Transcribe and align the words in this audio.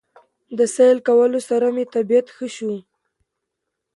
د 0.57 0.59
سېل 0.75 0.97
کولو 1.07 1.39
سره 1.49 1.67
مې 1.75 1.85
طبعيت 1.93 2.27
ښه 2.35 2.47
شو 2.55 2.73